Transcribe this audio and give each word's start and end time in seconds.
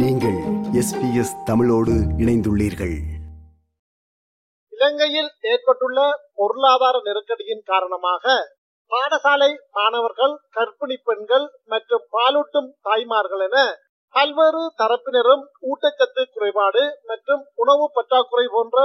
நீங்கள் 0.00 0.38
எஸ்பிஎஸ் 0.80 1.34
தமிழோடு 1.44 1.92
இணைந்துள்ளீர்கள். 2.22 2.94
இலங்கையில் 4.72 5.28
ஏற்பட்டுள்ள 5.40 5.98
பொருளாதார 6.34 7.00
நெருக்கடியின் 7.04 7.62
காரணமாக 7.64 8.24
பாடசாலை 8.90 9.50
மாணவர்கள் 9.72 10.34
கர்ப்பிணி 10.56 10.96
பெண்கள் 11.04 11.46
மற்றும் 11.64 12.04
பாலூட்டும் 12.16 12.70
தாய்மார்கள் 12.80 13.44
என 13.46 13.58
பல்வேறு 14.14 14.62
தரப்பினரும் 14.82 15.44
ஊட்டச்சத்து 15.70 16.24
குறைபாடு 16.32 16.84
மற்றும் 17.10 17.44
உணவு 17.54 17.90
பற்றாக்குறை 17.92 18.46
போன்ற 18.50 18.78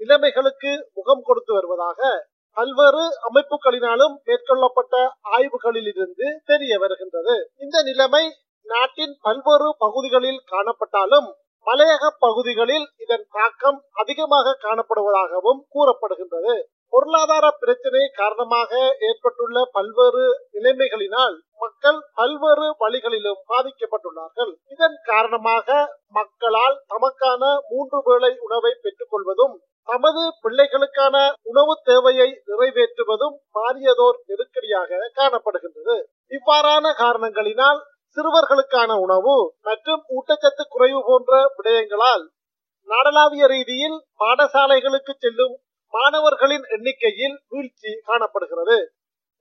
நிலைமைகளுக்கு 0.00 0.72
முகம் 0.94 1.22
கொடுத்து 1.22 1.52
வருவதாக 1.52 2.28
பல்வேறு 2.56 3.04
அமைப்புகளினாலும் 3.28 4.16
மேற்கொள்ளப்பட்ட 4.24 4.94
ஆய்வுகளில் 5.20 5.90
இருந்து 5.92 6.40
தெரிய 6.44 6.78
வருகின்றது. 6.78 7.36
இந்த 7.56 7.82
நிலைமை 7.82 8.24
நாட்டின் 8.66 9.14
பல்வேறு 9.20 9.68
பகுதிகளில் 9.78 10.42
காணப்பட்டாலும் 10.52 11.28
மலையக 11.66 12.04
பகுதிகளில் 12.18 12.86
இதன் 12.96 13.26
தாக்கம் 13.30 13.78
அதிகமாக 13.92 14.54
காணப்படுவதாகவும் 14.62 15.60
கூறப்படுகின்றது. 15.68 16.54
பொருளாதார 16.92 17.44
பிரச்சனை 17.50 18.02
காரணமாக 18.16 18.70
ஏற்பட்டுள்ள 19.08 19.58
பல்வேறு 19.72 20.24
நிலைமைகளினால் 20.52 21.36
மக்கள் 21.60 22.00
பல்வேறு 22.14 22.66
வழிகளிலும் 22.78 23.40
பாதிக்கப்பட்டுள்ளார்கள். 23.48 24.52
இதன் 24.66 24.98
காரணமாக 25.04 25.68
மக்களால் 26.10 26.76
தமக்கான 26.92 27.42
மூன்று 27.70 28.00
வேளை 28.02 28.32
உணவை 28.38 28.72
பெற்றுக் 28.82 29.12
கொள்வதும் 29.12 29.54
தமது 29.88 30.22
பிள்ளைகளுக்கான 30.42 31.16
உணவு 31.42 31.74
தேவையை 31.84 32.28
நிறைவேற்றுவதும் 32.48 33.36
மாறியதோர் 33.52 34.20
நெருக்கடியாக 34.26 35.08
காணப்படுகின்றது. 35.20 35.96
இவ்வாறான 36.30 36.94
காரணங்களினால் 37.04 37.80
சிறுவர்களுக்கான 38.16 38.90
உணவு 39.04 39.34
மற்றும் 39.66 40.02
ஊட்டச்சத்து 40.16 40.64
குறைவு 40.68 41.00
போன்ற 41.08 41.32
விடயங்களால் 41.56 42.24
நாடளாவிய 42.88 43.44
ரீதியில் 43.46 43.98
பாடசாலைகளுக்கு 44.22 45.12
செல்லும் 45.14 45.54
மாணவர்களின் 45.94 46.64
எண்ணிக்கையில் 46.74 47.36
வீழ்ச்சி 47.48 47.90
காணப்படுகிறது. 48.08 48.78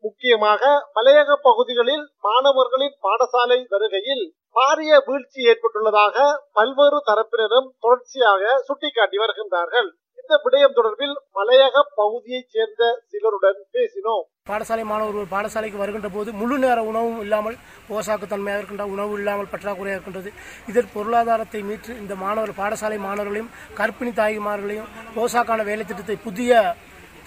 முக்கியமாக 0.04 0.62
மலையக 0.96 1.32
பகுதிகளில் 1.48 2.06
மாணவர்களின் 2.28 2.96
பாடசாலை 3.02 3.60
வருகையில் 3.74 4.24
பாரிய 4.56 4.92
வீழ்ச்சி 5.08 5.42
ஏற்பட்டுள்ளதாக 5.52 6.16
பல்வேறு 6.58 7.00
தரப்பினரும் 7.10 7.68
தொடர்ச்சியாக 7.80 8.44
சுட்டிக்காட்டி 8.68 9.18
வருகின்றார்கள். 9.18 9.90
இந்த 10.32 10.44
விடயம் 10.44 10.76
தொடர்பில் 10.76 11.16
மலையக 11.38 11.78
பகுதியைச் 11.98 12.52
சேர்ந்த 12.54 12.84
சிலருடன் 13.12 13.58
பேசினோம். 13.76 14.22
பாடசாலை 14.50 14.84
மாணவர்கள் 14.92 15.28
பாடசாலைக்கு 15.34 15.82
வருகின்ற 15.82 16.10
போது 16.14 16.30
முழு 16.42 16.58
நேர 16.64 16.78
உணவும் 16.90 17.20
இல்லாமல் 17.24 17.58
போசாக்கு 17.90 18.28
தன்மையாக 18.34 18.60
இருக்கின்ற 18.62 18.86
உணவு 18.94 19.12
இல்லாமல் 19.20 19.50
பற்றாக்குறையாக 19.54 19.98
இருக்கின்றது. 19.98 20.32
இதன் 20.72 20.90
பொருளாதாரத்தை 20.94 21.62
மீட்டு 21.70 21.92
இந்த 22.04 22.16
மாணவர் 22.24 22.54
பாடசாலை 22.62 23.00
மாணவர்களையும் 23.08 23.52
கர்ப்பிணி 23.80 24.14
தாய்மார்களையும் 24.22 24.90
போசாக்கான 25.18 25.66
வேலை 25.72 25.86
திட்டத்தை 25.92 26.18
புதிய 26.28 26.64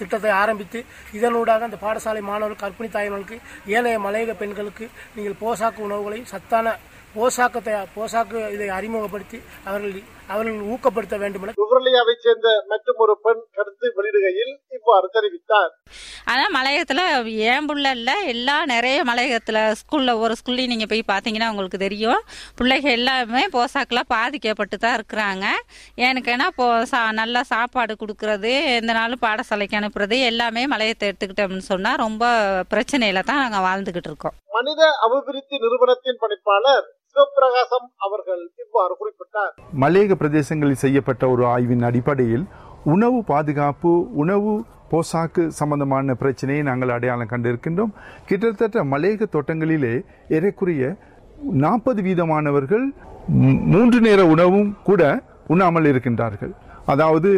திட்டத்தை 0.00 0.32
ஆரம்பித்து 0.42 0.78
இதனூடாக 1.18 1.68
அந்த 1.68 1.80
பாடசாலை 1.84 2.24
மாணவர்கள் 2.30 2.62
கற்பிணி 2.64 2.90
தாய்மார்களுக்கு 2.96 3.38
ஏனைய 3.76 3.98
மலையக 4.06 4.34
பெண்களுக்கு 4.42 4.86
நீங்கள் 5.16 5.40
போசாக்கு 5.44 5.86
உணவுகளையும் 5.88 6.32
சத்தான 6.34 6.76
போசாக்கத்தை 7.16 7.74
போசாக்கு 7.96 8.38
இதை 8.56 8.68
அறிமுகப்படுத்தி 8.78 9.38
அவர்கள் 9.68 9.94
அவர்கள் 10.32 10.68
ஊக்கப்படுத்த 10.72 11.14
வேண்டும் 11.22 11.42
என 11.44 11.54
நுவரலியாவைச் 11.60 12.24
சேர்ந்த 12.26 12.48
மற்றும் 12.70 13.00
ஒரு 13.04 13.14
பெண் 13.24 13.42
கருத்து 13.56 13.86
வெளியிடுகையில் 13.96 14.52
இவ்வாறு 14.76 15.06
தெரிவித்தார். 15.16 15.72
ஆனால் 16.32 16.52
மலையகத்தில் 16.56 17.02
ஏன் 17.50 17.66
புள்ள 17.68 17.90
இல்லை? 17.98 18.14
எல்லா 18.34 18.56
நிறைய 18.72 18.98
மலையகத்தில் 19.10 19.60
ஸ்கூலில் 19.80 20.20
ஒரு 20.24 20.34
ஸ்கூல்லையும் 20.40 20.72
நீங்கள் 20.72 20.90
போய் 20.92 21.02
பார்த்தீங்கன்னா 21.12 21.50
உங்களுக்கு 21.52 21.80
தெரியும். 21.84 22.22
பிள்ளைகள் 22.60 22.96
எல்லாமே 22.98 23.44
போசாக்கெலாம் 23.56 24.10
பாதிக்கப்பட்டு 24.16 24.78
தான் 24.84 24.96
இருக்கிறாங்க. 24.98 25.46
ஏனுக்குன்னா 26.06 26.48
போ 26.60 26.66
சா 26.92 27.02
நல்லா 27.20 27.42
சாப்பாடு 27.52 27.94
கொடுக்கறது 28.02 28.54
எந்த 28.78 28.92
நாளும் 29.00 29.24
பாடசாலைக்கு 29.26 29.80
அனுப்புறது 29.82 30.18
எல்லாமே 30.30 30.64
மலையத்தை 30.74 31.08
எடுத்துக்கிட்டோம்னு 31.10 31.70
சொன்னால் 31.72 32.02
ரொம்ப 32.06 32.24
பிரச்சனையில 32.74 33.26
தான் 33.30 33.42
நாங்கள் 33.44 33.66
வாழ்ந்துக்கிட்டு 33.68 34.12
இருக்கோம். 34.12 34.36
மனித 34.58 34.82
அபிவிருத்தி 35.06 35.56
நிறுவனத்தின் 35.64 36.22
பணிப்பாளர் 36.24 36.84
சிவபிரகாசம் 37.14 37.86
அவர்கள் 38.06 38.42
இவ்வாறு 38.62 38.94
குறிப்பிட்டார். 39.00 39.52
மலேக 39.82 40.14
பிரதேசங்களில் 40.20 40.82
செய்யப்பட்ட 40.84 41.24
ஒரு 41.34 41.42
ஆய்வின் 41.54 41.84
அடிப்படையில் 41.88 42.44
உணவு 42.94 43.18
பாதுகாப்பு 43.32 43.92
உணவு 44.22 44.52
போசாக்கு 44.92 45.42
சம்பந்தமான 45.58 46.14
பிரச்சனையை 46.22 46.62
நாங்கள் 46.68 46.94
அடையாளம் 46.96 47.30
கண்டிருக்கின்றோம். 47.32 47.92
கிட்டத்தட்ட 48.28 48.84
மலேக 48.94 49.28
தோட்டங்களிலே 49.34 49.94
ஏறக்குறைய 50.36 50.82
நாற்பது 51.64 52.00
வீதமானவர்கள் 52.08 52.84
மூன்று 53.72 53.98
நேர 54.06 54.20
உணவும் 54.34 54.70
கூட 54.88 55.02
உண்ணாமல் 55.52 55.90
இருக்கின்றார்கள். 55.92 56.52
அதாவது 56.92 57.30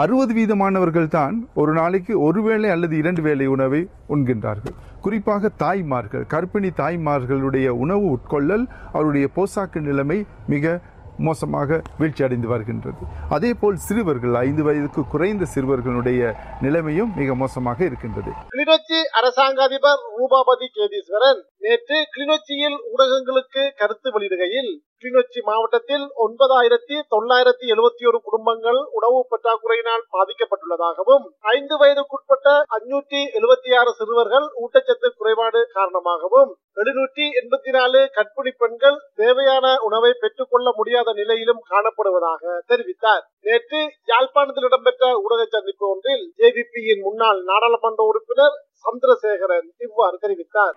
அறுபது 0.00 0.32
வீதமானவர்கள் 0.36 1.08
தான் 1.14 1.34
ஒரு 1.60 1.72
நாளைக்கு 1.78 2.12
ஒரு 2.26 2.40
வேளை 2.42 2.68
அல்லது 2.74 2.94
இரண்டு 3.00 3.22
வேளை 3.26 3.46
உணவை 3.54 3.80
உண்கின்றார்கள். 4.14 4.76
குறிப்பாக 5.04 5.50
தாய்மார்கள் 5.62 6.24
கர்ப்பிணி 6.32 6.70
தாய்மார்களுடைய 6.80 7.68
உணவு 7.84 8.06
உட்கொள்ளல் 8.16 8.64
அவருடைய 8.92 9.26
போசாக்கு 9.36 9.80
நிலைமை 9.88 10.18
மிக 10.52 10.80
மோசமாக 11.26 11.80
வீழ்ச்சி 11.98 12.22
அடைந்து 12.26 12.48
வருகின்றது. 12.52 13.02
அதே 13.36 13.50
போல் 13.54 13.76
சிறுவர்கள் 13.86 14.38
ஐந்து 14.46 14.62
வயதுக்கு 14.68 15.02
குறைந்த 15.14 15.46
சிறுவர்களுடைய 15.54 16.30
நிலைமையும் 16.66 17.12
மிக 17.20 17.34
மோசமாக 17.42 17.84
இருக்கின்றது. 17.88 18.32
கிளிநொச்சி 18.54 19.00
அரசாங்க 19.20 19.62
அதிபர் 19.68 20.02
ரூபாபதி 20.20 20.68
கேதீஸ்வரன் 20.78 21.42
நேற்று 21.66 21.98
கிளிநொச்சியில் 22.14 22.78
ஊடகங்களுக்கு 22.92 23.64
கருத்து 23.82 24.10
வெளியிடுகையில் 24.16 24.72
கிளிநொச்சி 25.02 25.40
மாவட்டத்தில் 25.46 26.04
ஒன்பதாயிரத்தி 26.24 26.96
தொள்ளாயிரத்தி 27.12 27.66
எழுபத்தி 27.74 28.04
ஒரு 28.10 28.18
குடும்பங்கள் 28.26 28.78
உணவு 28.98 29.18
பற்றாக்குறையினால் 29.30 30.04
பாதிக்கப்பட்டுள்ளதாகவும் 30.14 31.24
ஐந்து 31.54 31.74
வயதுக்குட்பட்ட 31.80 32.48
அஞ்சூற்றி 32.76 33.20
எழுபத்தி 33.38 33.70
ஆறு 33.78 33.92
சிறுவர்கள் 34.00 34.46
ஊட்டச்சத்து 34.62 35.08
குறைபாடு 35.12 35.60
காரணமாகவும் 35.76 36.52
எழுநூற்றி 36.82 37.24
எண்பத்தி 37.40 37.72
நாலு 37.76 38.00
கற்பிணி 38.16 38.52
பெண்கள் 38.62 38.98
தேவையான 39.22 39.74
உணவை 39.88 40.12
பெற்றுக்கொள்ள 40.22 40.68
முடியாத 40.78 41.08
நிலையிலும் 41.20 41.64
காணப்படுவதாக 41.72 42.54
தெரிவித்தார். 42.70 43.24
நேற்று 43.46 43.80
யாழ்ப்பாணத்தில் 44.12 44.68
இடம்பெற்ற 44.68 45.10
ஊடக 45.24 45.42
சந்திப்பு 45.56 45.86
ஒன்றில் 45.92 46.24
ஜேவிபியின் 46.40 47.04
முன்னாள் 47.08 47.42
நாடாளுமன்ற 47.50 48.02
உறுப்பினர் 48.12 48.56
சந்திரசேகரன் 48.84 49.68
இவ்வாறு 49.86 50.16
தெரிவித்தார். 50.24 50.76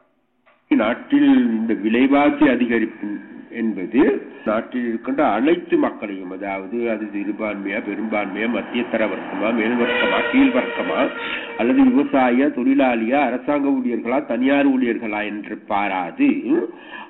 நாட்டில் 0.72 1.32
இந்த 1.58 1.74
விலைவாசி 1.86 2.46
அதிகரிப்பு 2.56 3.10
என்பது 3.56 4.02
நாட்டில் 4.46 4.88
இருக்கின்ற 4.88 5.24
அனைத்து 5.36 5.76
மக்களையும் 5.78 6.34
அதாவது 6.36 6.78
அது 6.90 7.06
சிறுபான்மையா 7.14 7.80
பெரும்பான்மையா 7.86 8.48
மத்தியத்தர 8.52 9.04
வர்க்கமா 9.12 9.50
மேல் 9.58 9.80
வர்க்கமா 9.82 10.20
கீழ் 10.32 10.54
வர்க்கமா 10.58 11.00
அல்லது 11.58 11.82
விவசாய 11.90 12.48
தொழிலாளியா 12.56 13.20
அரசாங்க 13.28 13.68
ஊழியர்களா 13.70 14.20
தனியார் 14.26 14.70
ஊழியர்களா 14.74 15.22
என்று 15.28 15.58
பாராது 15.68 16.30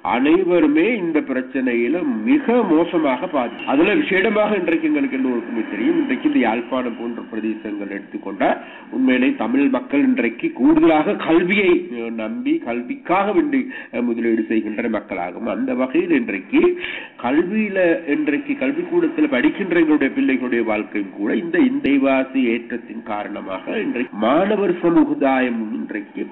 அனைவருமே 0.09 0.85
இந்த 0.95 1.19
பிரச்சனையில 1.21 1.99
மிக 2.25 2.55
மோசமாக 2.65 3.27
பாதி 3.27 3.55
அதுல 3.65 3.93
விசேடமாக 3.95 4.51
இன்றைக்கு 4.55 4.89
எங்களுக்கு 4.89 5.17
எல்லோருக்குமே 5.19 5.63
தெரியும் 5.71 5.99
இன்றைக்கு 5.99 6.29
இந்த 6.29 6.39
யாழ்ப்பாணம் 6.39 6.97
போன்ற 6.99 7.21
பிரதேசங்கள் 7.31 7.95
எடுத்துக்கொண்ட 7.95 8.43
உண்மையிலே 8.91 9.29
தமிழ் 9.35 9.67
மக்கள் 9.69 10.03
இன்றைக்கு 10.03 10.49
கூடுதலாக 10.53 11.17
கல்வியை 11.25 11.71
நம்பி 12.19 12.53
கல்விக்காக 12.67 13.33
வேண்டி 13.33 13.61
முதலீடு 14.01 14.45
செய்கின்ற 14.47 14.89
மக்களாகும் 14.89 15.49
அந்த 15.49 15.73
வகையில் 15.75 16.15
இன்றைக்கு 16.19 16.34
கல்வியில 17.21 17.79
இன்றைக்கு 18.07 18.53
கல்விக்கூடத்தில் 18.53 19.29
படிக்கின்ற 19.29 19.79
எங்களுடைய 19.79 20.11
பிள்ளைகளுடைய 20.15 20.63
வாழ்க்கையும் 20.63 21.15
கூட 21.17 21.35
இந்த 21.35 21.59
இந்தைவாசி 21.59 22.41
ஏற்றத்தின் 22.47 23.03
காரணமாக 23.03 23.79
இன்றைக்கு 23.79 24.17
மாணவர் 24.19 24.75
சமுதாயம் 24.81 25.61
இன்றைக்கு 25.73 26.25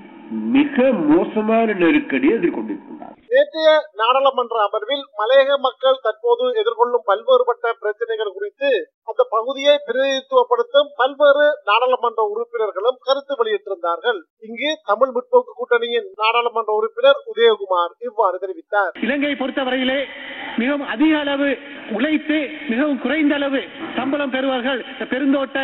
மிக 0.53 0.91
மோசமான 1.07 1.73
நெருக்கடியை 1.73 2.35
எதிர்கொண்டிருக்கும் 2.37 2.92
நேற்றைய 3.33 3.69
நாடாளுமன்ற 4.01 4.55
அமர்வில் 4.67 5.03
மலையக 5.19 5.57
மக்கள் 5.65 6.01
தற்போது 6.01 6.45
எதிர்கொள்ளும் 6.61 7.05
பல்வேறுபட்ட 7.09 7.65
பிரச்சனைகள் 7.81 8.33
குறித்து 8.33 8.69
அந்த 9.09 9.21
பகுதியை 9.35 9.75
பிரதிநிதித்துவப்படுத்தும் 9.87 10.89
பல்வேறு 10.99 11.45
நாடாளுமன்ற 11.69 12.21
உறுப்பினர்களும் 12.33 12.99
கருத்து 13.07 13.33
வெளியிட்டிருந்தார்கள். 13.39 14.19
இங்கு 14.47 14.69
தமிழ் 14.91 15.13
முற்போக்கு 15.15 15.53
கூட்டணியின் 15.59 16.07
நாடாளுமன்ற 16.21 16.73
உறுப்பினர் 16.79 17.21
உதயகுமார் 17.31 17.93
இவ்வாறு 18.07 18.37
தெரிவித்தார். 18.43 18.93
இலங்கையை 19.05 19.37
பொறுத்தவரையிலே 19.37 19.99
மிகவும் 20.57 20.87
அதிக 20.87 21.13
அளவு 21.17 21.49
உழைத்து 21.89 22.37
மிகவும் 22.69 23.01
குறைந்த 23.05 23.35
அளவு 23.35 23.61
சம்பளம் 23.95 24.31
பெறுவார்கள். 24.31 24.81
பெருந்தோட்ட 25.09 25.59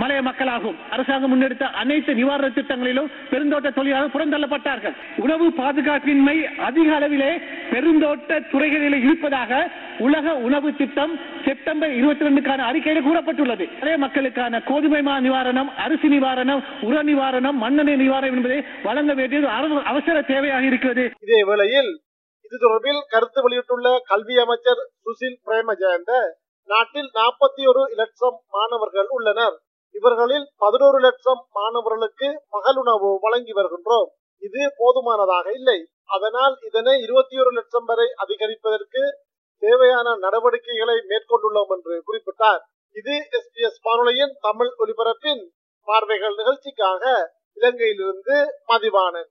மலைய 0.00 0.22
மக்களாகும். 0.22 0.76
அரசாங்கம் 0.90 1.30
முன்னெடுத்த 1.32 1.64
அனைத்து 1.82 2.14
நிவாரண 2.14 2.48
திட்டங்களிலும் 2.48 3.10
பெருந்தோட்ட 3.30 3.68
தொழிலாளர் 3.72 4.14
புறந்தள்ளப்பட்டார்கள். 4.14 4.94
உணவு 5.16 5.46
பாதுகாப்பின்மை 5.60 6.36
அதிக 6.68 6.98
அளவிலே 6.98 7.30
பெருந்தோட்ட 7.72 8.40
துறைகளில் 8.50 8.98
இருப்பதாக 9.02 9.70
உலக 9.98 10.34
உணவு 10.48 10.76
திட்டம் 10.76 11.18
செப்டம்பர் 11.44 11.92
இருபத்தி 11.92 12.26
ரெண்டுக்கான 12.26 12.66
அறிக்கையில் 12.70 13.06
கூறப்பட்டுள்ளது. 13.08 13.66
மலைய 13.80 13.98
மக்களுக்கான 14.04 14.60
கோதுமை 14.60 15.02
மா 15.02 15.16
நிவாரணம் 15.18 15.72
அரிசி 15.84 16.08
நிவாரணம் 16.08 16.62
உர 16.80 17.02
நிவாரணம் 17.02 17.58
மண்ணெண்ணெய் 17.64 18.00
நிவாரணம் 18.04 18.38
என்பதை 18.38 18.60
வழங்க 18.82 19.14
வேண்டியது 19.14 19.48
அவசர 19.92 20.20
தேவையாக 20.20 20.60
இருக்கிறது. 20.60 21.12
இதே 21.26 21.44
வேளையில் 21.50 21.92
இது 22.52 22.58
தொடர்பில் 22.62 23.02
கருத்து 23.12 23.40
வெளியிட்டுள்ள 23.44 23.88
கல்வி 24.10 24.36
அமைச்சர் 24.44 24.80
சுசில் 25.02 25.36
பிரேமஜயந்த 25.46 26.12
நாட்டில் 26.68 27.10
நாற்பத்தி 27.18 27.62
ஒரு 27.70 27.82
லட்சம் 28.00 28.38
மாணவர்கள் 28.54 29.08
உள்ளனர். 29.16 29.56
இவர்களில் 29.94 30.46
பதினோரு 30.62 30.98
லட்சம் 31.06 31.42
மாணவர்களுக்கு 31.58 32.28
பகலுணவு 32.54 33.10
வழங்கி 33.24 33.52
வருகின்றோம். 33.58 34.08
இது 34.42 34.60
போதுமானதாக 34.80 35.46
இல்லை. 35.58 35.78
அதனால் 36.16 36.54
இதனை 36.68 36.94
இருபத்தி 37.06 37.36
ஒரு 37.42 37.52
லட்சம் 37.58 37.86
வரை 37.90 38.08
அதிகரிப்பதற்கு 38.24 39.02
தேவையான 39.62 40.16
நடவடிக்கைகளை 40.24 40.96
மேற்கொண்டுள்ளோம் 41.10 41.72
என்று 41.76 41.96
குறிப்பிட்டார். 42.08 42.62
இது 42.96 43.16
எஸ்பிஎஸ் 43.38 43.82
வானொலியின் 43.88 44.34
தமிழ் 44.48 44.72
ஒலிபரப்பின் 44.84 45.44
பார்வைகள் 45.88 46.38
நிகழ்ச்சிக்காக 46.40 47.04
இலங்கையிலிருந்து 47.56 48.38
மதிவானன் 48.72 49.30